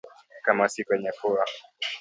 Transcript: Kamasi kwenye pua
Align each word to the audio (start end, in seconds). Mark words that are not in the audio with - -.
Kamasi 0.45 0.83
kwenye 0.87 1.11
pua 1.21 1.45